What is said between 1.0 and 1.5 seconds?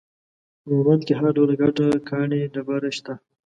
کې هر